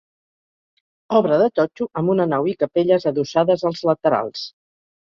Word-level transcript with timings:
Obra 1.19 1.37
de 1.43 1.49
totxo 1.61 1.89
amb 2.03 2.15
una 2.17 2.27
nau 2.33 2.51
i 2.53 2.57
capelles 2.65 3.09
adossades 3.13 3.71
als 3.73 3.89
laterals. 3.93 4.53